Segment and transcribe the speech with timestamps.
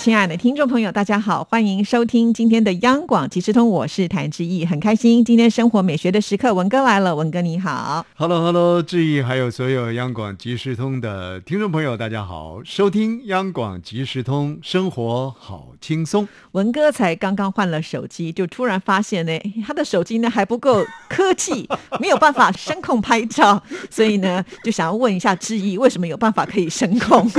[0.00, 16.26] 亲爱的听众朋友，大家好，欢迎收听今天的央广即时通，我是谭志毅，很开心今天生活美学的时刻，文哥来了，文哥你好，Hello Hello，志毅还有所有央广即时通的听众朋友，大家好，收听央广即时通，生活好轻松。
[16.52, 21.68] 文哥才刚刚换了手机，就突然发现呢，他的手机呢还不够科技，
[22.00, 27.30] 没有办法声控拍照， 所以呢就想要问一下志毅，为什么有办法可以声控？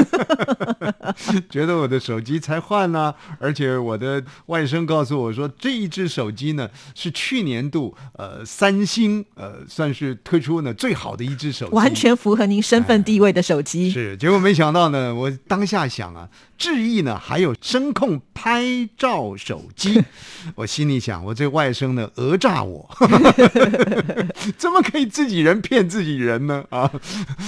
[1.49, 2.50] 觉得我的手机才。
[2.51, 13.89] 才换呢，而且我的外甥告诉我说，这一只手机呢是去年度呃三星呃算是推出呢最好的一只手机，完全符合您身份地位的手机。
[13.89, 16.27] 是，结果没想到呢，我当下想啊，
[16.61, 19.99] 智毅呢还有声控拍照手机，
[20.53, 22.87] 我心里想，我这外甥呢讹诈我，
[24.59, 26.63] 怎么可以自己人骗自己人呢？
[26.69, 26.91] 啊，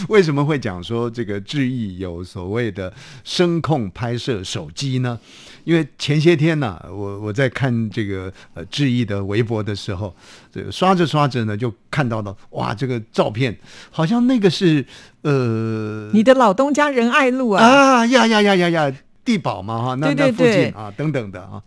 [0.10, 2.92] 为什么会讲说这个智毅有所谓的
[3.24, 4.98] 声控拍摄手机？
[4.98, 5.20] 呢？
[5.64, 10.14] 因为前些天呢，我我在看这个呃志毅的微博的时候，
[10.52, 13.56] 这个刷着刷着呢，就看到的哇，这个照片
[13.92, 14.84] 好像那个是
[15.22, 18.92] 呃你的老东家仁爱路啊啊呀呀呀呀呀
[19.24, 21.62] 地堡嘛哈，那那附近啊等等的啊，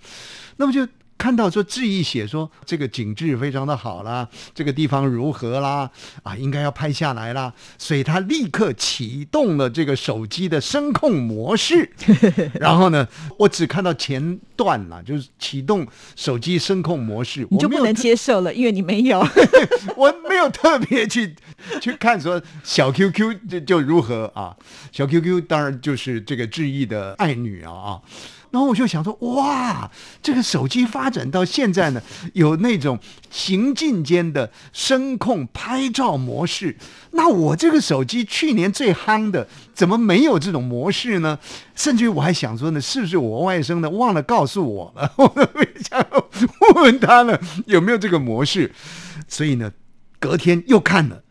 [0.59, 0.87] 那么就。
[1.19, 5.91] 看到说志毅写说这个景致非常的好啦，这个地方如何啦？
[6.23, 11.91] 啊，应该要拍下来啦，所以他立刻启动了这个手机的声控模式。
[12.61, 13.09] 然后呢，
[13.39, 19.19] 我只看到前段了，就是启动手机声控模式，你就不能接受了，因为你没有，
[19.97, 21.35] 我没有特别去
[21.81, 24.55] 去看说小 QQ 就就如何啊？
[24.93, 28.01] 小 QQ 当然就是这个志毅的爱女啊啊。
[28.57, 29.91] 然后我就想说，哇，
[30.23, 32.01] 这个手机发展到现在呢，
[32.33, 32.99] 有那种
[33.31, 36.75] 行进间的声控拍照模式。
[37.11, 41.39] 那我这个手机去年最夯的，怎么没有这种模式呢？
[41.75, 45.13] 甚至于我还想说呢，是不是我外甥呢忘了告诉我了？
[45.19, 45.31] 我
[45.85, 46.03] 想
[46.75, 48.73] 问问他呢，有没有这个模式？
[49.29, 49.71] 所以呢，
[50.19, 51.25] 隔天又看了。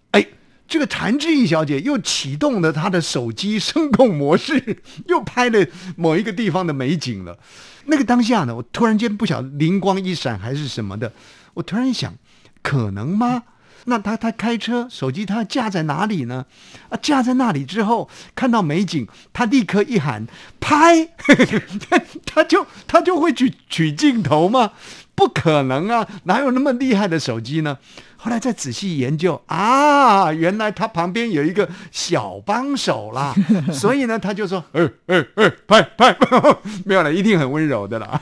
[0.67, 5.65] 这个谭志毅小姐又启动了她的手机声控模式， 又拍了
[5.95, 7.37] 某一个地方的美景了。
[7.85, 11.13] 那个当下呢，我突然间不晓灵光一闪还是什么的，
[11.53, 12.15] 我突然想，
[12.63, 13.43] 可能吗？
[13.87, 16.47] 那他他开车，手机他架在哪里呢？
[16.89, 20.25] 啊，架在那里之后，看到美景，他立刻一喊
[20.59, 21.09] 拍，
[22.25, 24.71] 他就他就会去取镜头吗？
[25.13, 27.77] 不可能啊，哪有那么厉害的手机呢？
[28.25, 33.35] 后来再仔细研究啊，原来他旁边有一个小帮手啦，
[33.71, 36.17] 所以呢，他就说：“哎哎哎，拍拍，
[36.85, 38.19] 没有了，一定很温柔的啦。”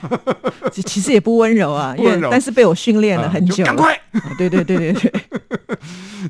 [0.74, 3.64] 其实也不温柔啊， 温柔，但是被我训练了很久。
[3.64, 3.98] 赶快，
[4.38, 5.14] 对对对对对。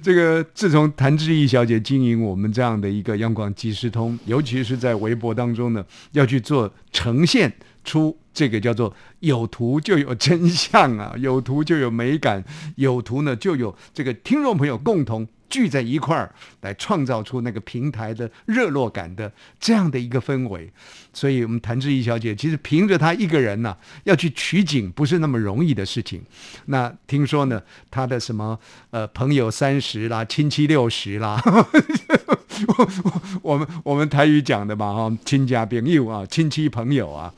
[0.03, 7.51] 这个自从谭志毅小姐经营我们这样的一个央广即时通，尤其是在微博当中呢，要去做呈现
[7.83, 8.17] 出。
[8.33, 12.43] 这个叫做有图就有真相啊， 有图就有美感，
[12.77, 20.67] 有图呢就有这个听众朋友共同聚在一块儿来创造出那个平台的热络感的这样的一个氛围。
[21.13, 26.19] 所以，我们谭志怡小姐其实凭着她一个人呢，要去取景不是那么容易的事情。
[26.65, 27.61] 那听说呢，
[27.91, 32.73] 她的什么呃朋友三十啦，亲戚六十啦，我
[33.03, 37.31] 我我们我们台语讲的嘛哈，亲家朋友啊，亲戚朋友啊。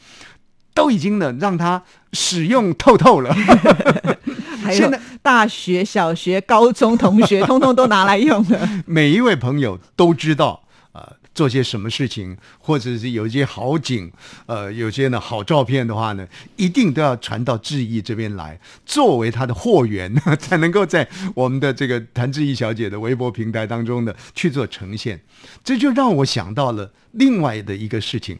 [0.75, 1.81] 都已经呢，让他
[2.13, 3.35] 使用透透了。
[4.71, 8.83] 现在大学、小学、高中同学， 通通都拿来用了。
[8.85, 14.11] 每一位朋友都知道，呃，做些什么事情，或者是有一些好景，
[14.47, 25.21] 呃，有些呢好照片的话呢，一定都要传到志毅这边来，作为他的货源， 才能够在我们的这个谭志毅小姐的微博平台当中呢去做呈现。
[25.63, 28.37] 这就让我想到了另外的一个事情。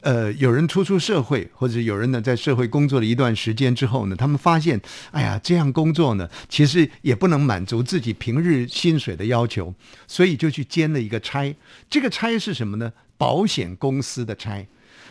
[0.00, 4.78] 呃，有人初出社会，或者有人呢在社会工作了一段时间之后呢，他们发现，
[5.12, 9.72] 哎呀，这样工作呢，其实也不能满足自己平日薪水的要求，
[10.06, 11.56] 所以就去兼了一个差。
[11.88, 12.92] 这个差是什么呢？
[13.16, 14.66] 保险公司的差。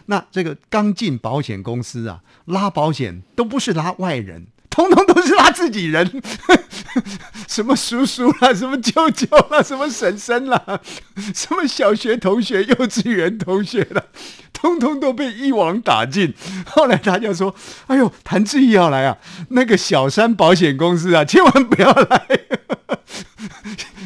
[0.05, 4.45] 那这个刚进保险公司啊，拉保险都不是拉外人。
[4.69, 6.21] 通通都是拉自己人，
[7.47, 10.79] 什么叔叔啦，什么舅舅啦，什么婶婶啦，
[11.33, 14.03] 什么小学同学、幼稚园同学啦，
[14.53, 16.33] 通通都被一网打尽。
[16.65, 17.53] 后来他就说
[17.87, 19.17] ：“哎呦，谭志毅要来啊，
[19.49, 22.27] 那个小三保险公司啊，千万不要来。”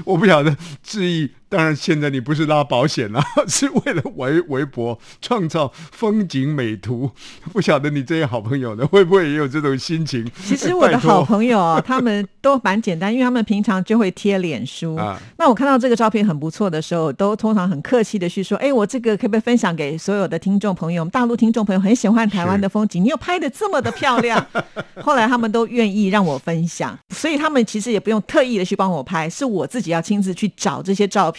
[0.06, 7.12] 我不晓得志毅，当然现在你不是拉保险了， 是为了围微博创造风景美图。
[7.54, 10.30] 不晓得你这些好朋友呢，会不会也有这种心情？
[10.44, 14.96] 其实我的好朋友啊， 他们都蛮简单，因为他们平常就会贴脸书。
[14.96, 21.02] 啊那我看到这个照片很不错的时候，都通常很客气的去说：“哎，我这个可不可以分享给所有的听众朋友？
[21.02, 24.46] 我们大陆听众朋友很喜欢台湾的风景， 你又拍的这么的漂亮。”
[25.02, 31.37] 后来他们都愿意让我分享，所以他们其实也不用特意的去帮我拍，是我自己要亲自去找这些照片，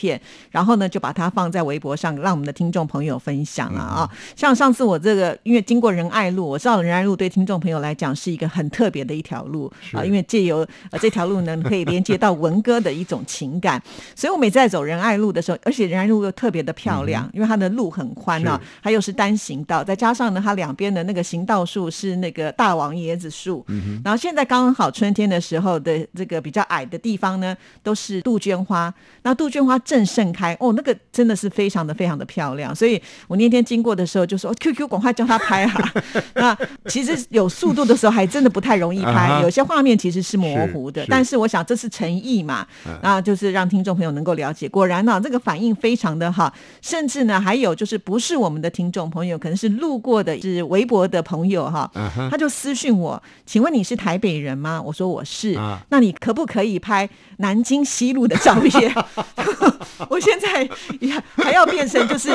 [0.51, 3.89] 然后呢就把它放在微博上，让我们的听众朋友分享啊。
[3.89, 4.11] 啊！
[4.37, 10.59] 像上次我这个，因为经过仁爱路，我知道仁爱路对听众朋友来讲是一个很特别的一条路啊，因为借由
[10.91, 13.83] 呃这条路呢，可以连接到文哥的一种情感，
[14.15, 23.65] 所以我每次在走仁爱路的时候，而且仁爱路又特别的漂亮，因为它的路很宽啊，它又是单行道，再加上呢，它两边的那个行道树是那个大王椰子树，
[24.05, 28.93] 然后现在刚刚好春天的时候的这个比较矮的地方呢，都是杜鹃花，
[29.23, 35.95] 那杜鹃花正盛开，哦，那个真的是非常的非常的漂亮，所以我那天经过的时候就说、哦、，QQ 赶快叫他拍啊。
[36.37, 36.55] 那
[36.85, 39.41] 其实有速度的时候还真的不太容易啊拍，哈。
[39.41, 42.67] 有些画面其实是模糊的是，是但是我想这是诚意嘛，
[43.03, 44.69] 那就是让听众朋友能够了解。
[44.69, 46.53] 果然呢、这个反应非常的好，
[46.83, 51.91] 甚至呢还有就是不是我们的听众朋友，可能是路过的是微博的朋友哈，
[52.31, 54.83] 他就私讯我，请问你是台北人吗？
[54.85, 55.81] 我说我是，啊。
[55.89, 57.09] 那你可不可以拍
[57.39, 58.93] 南京西路的照片？
[60.09, 60.69] 我现在
[61.01, 62.31] 也还要变成就是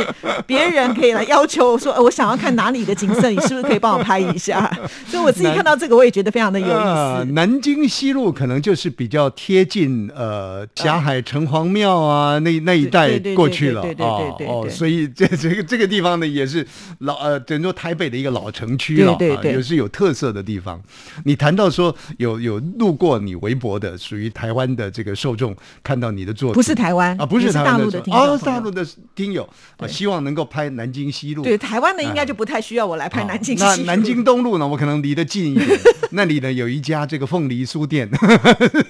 [0.46, 4.72] 别人可以来要求我说，呃我想要看哪里的景色，你是不是可以帮我拍一下？
[5.08, 7.32] 所以我自己看到这个，我也觉得非常的有意呃思。
[7.32, 16.66] 南京西路可能就是比较贴近呃霞海城隍庙啊那那一带过去了对对对啊对哦，所以 这这个这个地方呢也是
[17.00, 20.82] 老呃整座台北的一个老城区了啊，对对对也是有特色的地方。
[21.26, 28.86] 你谈到说有有路过你微博的属于台湾的这个受众看到你的作品，不是台湾啊，不也是大陆的哦，大陆的
[29.16, 29.48] 听友
[29.78, 31.44] 啊，希望能够拍南京西路。
[31.44, 34.68] 对台湾的应该就不太需要我来拍南京西路那南京东路呢？
[34.68, 35.80] 我可能离得近一点，
[36.12, 38.10] 那里呢有一家这个凤梨酥店，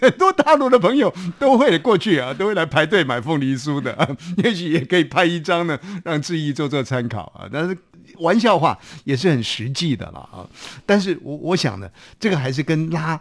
[0.02, 4.08] 很 多大陆的朋友都会过去啊，都会来排队买凤梨酥的，啊
[4.44, 7.48] 也许也可以拍一张呢，让志毅做做参考啊。
[7.52, 7.78] 但是
[8.20, 10.46] 玩笑话也是很实际的了啊。
[10.86, 13.20] 但是我我想呢，这个还是跟拉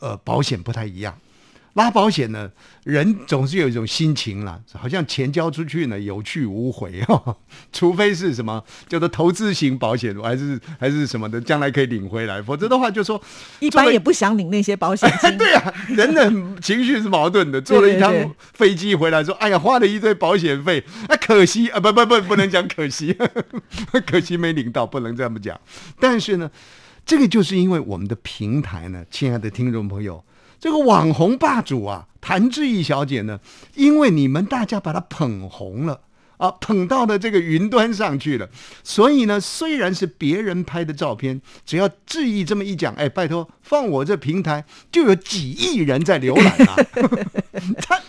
[0.00, 1.16] 呃保险不太一样。
[1.74, 2.50] 拉保险呢，
[2.84, 7.36] 人总是有一种心情啦，好像钱交出去呢有去无回 哦，
[7.72, 13.20] 除非是什么叫做投资型保险，还是还是什么的，将来可以领回来，否则的话就说
[13.58, 15.36] 一般也不想领那些保险金。
[15.38, 16.30] 对啊，人的
[16.60, 17.60] 情绪是矛盾的。
[17.60, 18.12] 坐了一趟
[18.52, 23.16] 飞机回来，说：“哎呀，花了一堆保险费，啊，可惜啊，不不不，不能讲可惜，
[24.06, 25.60] 可惜没领到，不能这么讲。
[25.98, 26.48] 但是呢，
[27.04, 30.22] 这个就是因为我们的平台呢，亲爱的听众朋友，
[30.64, 33.38] 这个网红霸主啊，谭志毅小姐呢，
[33.74, 36.00] 因为你们大家把她捧红了。”
[36.38, 38.48] 啊，捧到了这个云端上去了，
[38.82, 46.76] 所以呢，虽然是别人拍的照片，只要志毅这么一讲，哎，拜托放我这平台，就有几亿人在浏览啊，
[47.78, 48.00] 他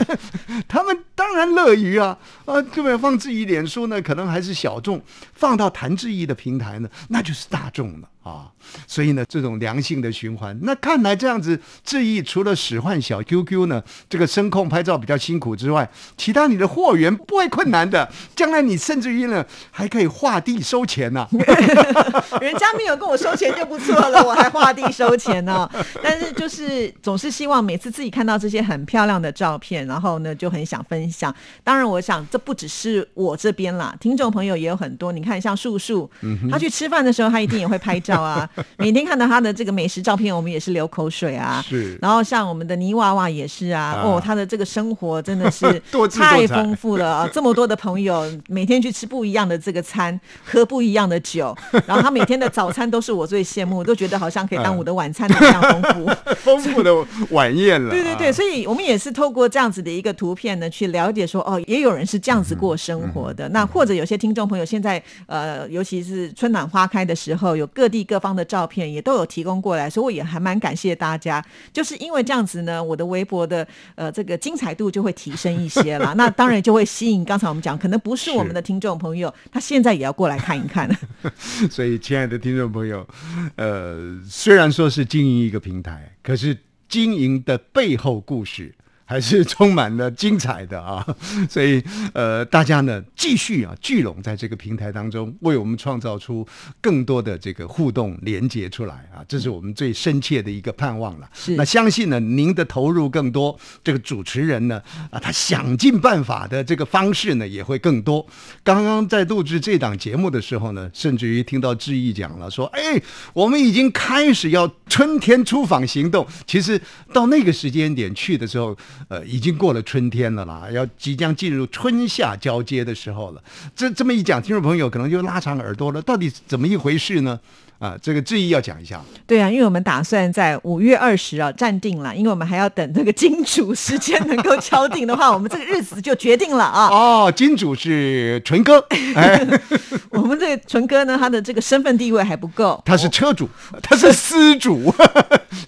[0.66, 2.98] 他们当然乐于啊，啊，对不对？
[2.98, 4.98] 放志毅脸书呢，可能还是小众；
[5.34, 8.52] 放到谭志毅的平台呢，那就是大众了啊。
[8.88, 18.12] 所以呢，这种良性的循环，那看来这样子，志毅除了使唤小 QQ 呢，这个声控拍照比较辛苦之外，其他你的货源不会困难的。
[18.36, 21.28] 将来你甚至于呢，还可以画地收钱呐、
[22.42, 25.70] 人家没有跟我收钱就不错了，我还画地收钱呢。
[26.04, 31.34] 但是就是总是希望每次自己看到这些很漂亮的照片，然后呢就很想分享。
[31.64, 35.12] 当然，我想这不只是我这边啦，听众朋友也有很多。
[35.12, 36.10] 你看，像树树，
[36.52, 38.48] 他去吃饭的时候，他一定也会拍照啊。
[38.78, 41.64] 每天看到他的这个美食照片，我们也是流口水啊。
[41.68, 45.66] 是然后像我们的泥娃娃也是啊，啊哦，他的这个生活真的是
[46.12, 47.30] 太丰富了啊！
[47.34, 51.56] 这么多的朋友，每天去吃不一样的这个餐，喝不一样的酒，
[51.86, 56.34] 然后他每天的早餐都是我最羡慕，都觉得好像可以当我的晚餐一样丰富。
[56.36, 56.94] 丰富的
[57.32, 57.92] 晚宴了、啊。
[57.92, 63.50] 对对对，所以我们也是透过这样子的一个图片呢，去了解说，哦，也有人是这样子过生活的。
[63.50, 71.44] 那或者有些听众朋友现在，呃，尤其是春暖花开的时候，有各地各方的照片也都有提供过来，所以我也还蛮感谢大家。
[71.74, 76.14] 就是因为这样子呢，我的微博的呃这个精彩度就会提升一些了。
[76.16, 80.90] 那当然就会吸引刚才我们讲，可能不是我们的听众朋友，他现在也要过来看一看。
[81.70, 83.08] 所以，亲爱的听众朋友，
[83.56, 86.58] 呃，虽然说是经营一个平台，可是
[86.88, 91.06] 经营的背后故事还是充满了精彩的啊！
[91.48, 91.82] 所以
[92.14, 96.46] 呃，大家呢继续啊聚拢在这个平台当中，为我们创造出
[96.82, 99.24] 更多的这个互动连接出来啊！
[99.28, 101.30] 这是我们最深切的一个盼望了。
[101.34, 104.82] 是那相信呢，您的投入更多，这个主持人呢
[105.12, 108.26] 啊，他想尽办法的这个方式呢也会更多。
[108.64, 113.00] 刚刚在录制这档节目的时候呢，甚至于听到志毅讲了说：“哎，
[113.34, 116.82] 我们已经开始要春天出访行动。”其实
[117.14, 118.76] 到那个时间点去的时候，
[119.08, 123.44] 呃，已经过了春天了啦，要即将进入春夏交接的时候了。
[123.76, 127.40] 这这么一讲，听众朋友可能就拉长耳朵了，到底怎么一回事呢？
[127.80, 129.02] 啊，这个志毅要讲一下。
[129.28, 136.88] 对啊，因为我们打算在五月二十啊暂定了，因为我们还要等这个金主时间能够敲定的话，我们这个日子就决定了啊。
[136.94, 138.80] 哦，金主是纯哥，
[139.16, 139.40] 哎，
[140.12, 143.50] 我们这个纯哥呢，他的这个身份地位还不够，他是车主，
[143.82, 144.94] 他是司主，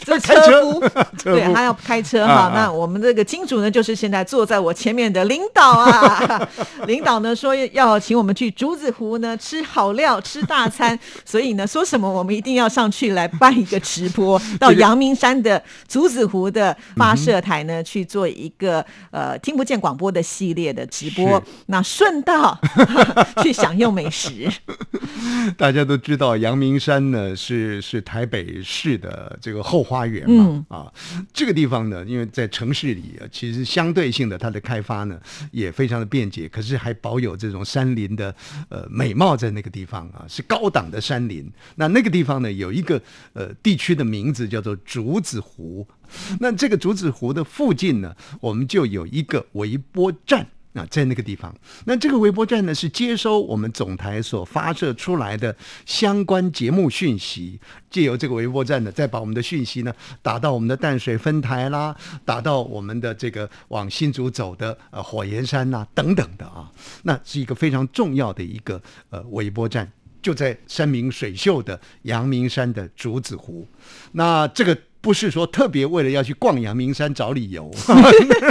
[0.06, 0.80] 这开车
[1.24, 2.52] 对他要开车哈。
[2.56, 6.48] 那我们这个金主呢，就是现在坐在我前面的领导啊。
[6.86, 22.60] 领导呢说要请我们去竹子湖呢吃好料、吃大餐，所以呢说什么我们一定要上去来办一个直播， 到阳明山的竹子湖的发射台呢、去做一个呃听不见广播的系列的直播，那顺道
[23.42, 24.50] 去享用美食。
[25.58, 30.94] 大家都知道阳明山呢是是台北市的这个后花园嘛，啊，
[31.34, 35.20] 这个地方呢，因为在城市里啊，其实相对性的它的开发呢
[35.51, 38.34] 也非常的便捷，可是还保有这种山林的
[38.70, 41.50] 呃美貌在那个地方啊，是高档的山林。
[41.75, 43.01] 那那个地方呢有一个
[43.34, 45.88] 呃地区的名字叫做竹子湖，
[46.39, 50.48] 那这个竹子湖的附近呢，我们就有一个微波站。
[50.74, 51.51] 啊，在那个地方，
[51.86, 55.56] 那这个微波站呢是接收我们总台所发射出来的
[55.88, 59.91] 相关节目讯息，借由这个微波站呢，再把我们的讯息呢
[60.22, 68.79] 打到我们的淡水分台啦，打到我们的这个往新竹走的呃火焰山呐、等等的啊，那是一个非常重要的一个
[69.10, 69.91] 呃微波站。
[70.22, 73.68] 就在山明水秀的阳明山的竹子湖，
[74.14, 77.72] 那这个不是说特别为了要去逛阳明山找理由，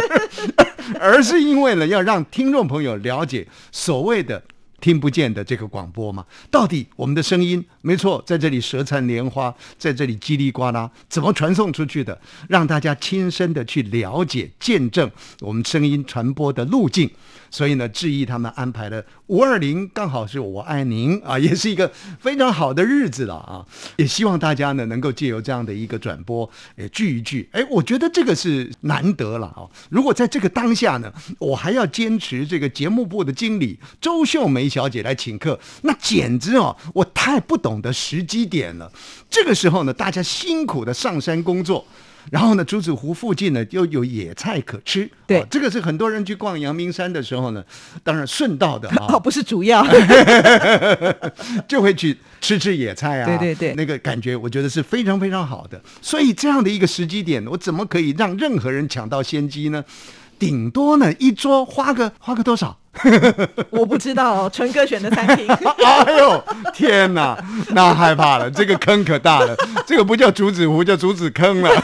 [1.01, 4.43] 而是因为呢要让听众朋友了解所谓的
[4.81, 12.19] 听不见的这个广播嘛，到底我们的声音没错，在这里舌灿莲花，在这里叽里呱啦，怎么传送出去的？
[12.49, 17.11] 让大家亲身的去了解、见证我们声音传播的路径。
[17.51, 21.91] 所以呢，志毅他们安排了五二零，刚好是我爱您啊， 也是一个
[22.21, 23.67] 非常好的日子了啊！
[23.97, 27.49] 也希望大家呢能够借由这样的一个转播，诶聚一聚。
[27.51, 29.67] 哎，我觉得这个是难得了啊！
[29.91, 38.91] 如果在这个当下呢，我还要坚持这个节目部的经理周秀梅小姐来请客，那简直哦，我太不懂得时机点了。
[39.29, 41.85] 这个时候呢，大家辛苦的上山工作。
[42.31, 45.41] 然后呢，竹子湖附近呢又有野菜可吃，对。
[45.41, 47.65] 哦这个是很多人去逛阳明山的时候呢，
[48.03, 49.87] 当然顺道的 哦，啊，不是主要，
[51.69, 53.75] 就会去吃吃野菜啊，对对对。
[53.75, 55.81] 那个感觉我觉得是非常非常好的。
[56.03, 59.85] 所以这样的一个时机点，我怎么可以让任何人抢到先机呢？
[60.39, 62.79] 顶多呢一桌花个花个多少？
[63.69, 65.47] 我不知道哦，纯哥选的餐厅。
[65.85, 67.37] 哎呦，天哪，
[67.71, 69.55] 那害怕了，这个坑可大了，
[69.87, 71.71] 这个不叫竹子湖，叫竹子坑了。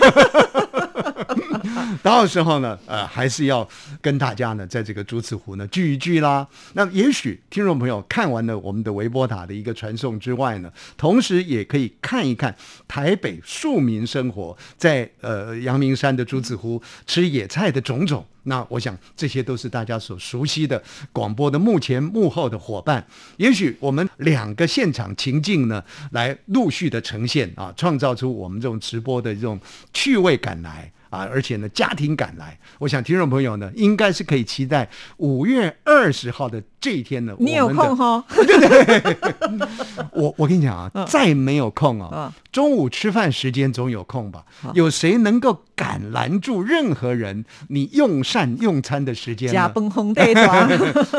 [2.03, 3.69] 到时候呢，呃，还是要
[4.01, 6.47] 跟大家呢，在这个竹子湖呢聚一聚啦。
[6.73, 12.57] 那也许听众朋友看完了我们的微波塔的一个传送之外呢，同时也可以看一看
[12.89, 18.25] 台北庶民生活在呃阳明山的竹子湖吃野菜的种种。
[18.45, 20.83] 那我想这些都是大家所熟悉的
[21.13, 23.07] 广播的幕前幕后的伙伴。
[23.37, 29.61] 也许我们两个现场情境呢，来陆续的呈现啊，创造出我们这种直播的这种
[29.93, 30.93] 趣味感来。
[31.13, 34.89] 啊，而且呢，家庭赶来，我想听众朋友呢，应该是可以期待
[35.19, 37.37] 五月二十号的这一天呢。
[37.39, 38.25] 你有空 哈？
[40.13, 44.45] 我我跟你讲啊，再没有空啊，嗯中午吃饭时间总有空吧？
[44.75, 49.69] 有谁能够敢拦住任何人你用膳用餐的时间假呢？
[49.71, 50.69] 崩红对吧？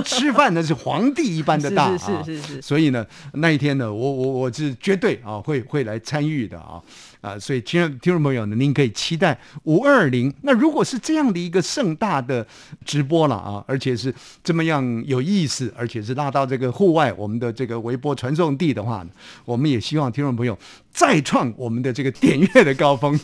[0.03, 1.97] 吃饭呢是皇帝一般的大啊！
[1.97, 6.81] 是是是是是所以呢，那一天呢，我我我是绝对啊会会来参与的啊
[7.23, 7.39] 啊！
[7.39, 10.31] 所以听众听众朋友呢，您可以期待五二零。
[10.41, 12.45] 那如果是这样的一个盛大的
[12.85, 14.13] 直播了啊，而且是
[14.43, 19.09] 这么样有意思，而且是拉到这个户外我们的这个微波传送地的话呢，
[19.45, 20.57] 我们也希望听众朋友
[20.91, 23.17] 再创我们的这个点阅的高峰。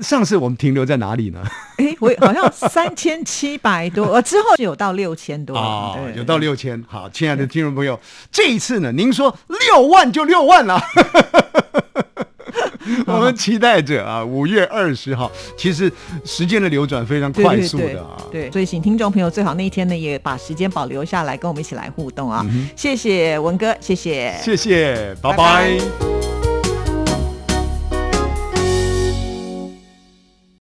[0.00, 1.42] 上次我们停留在哪里呢？
[1.78, 6.80] 哎，我好像三千七百多，呃，之后是有到六千多，哦，有到六千。
[6.88, 7.98] 好，亲爱的听众朋友，
[8.30, 10.80] 这一次呢，您说六万就六万了。
[13.06, 15.90] 我们期待着啊，五月二十号，其实
[16.24, 18.16] 时间的流转非常快速的啊。
[18.30, 22.44] 对，所以请听众朋友最好那一天呢，也把时间保留下来，跟我们一起来互动啊。
[22.76, 25.36] 谢谢文哥，谢谢，谢谢，拜拜。
[25.36, 26.13] 拜拜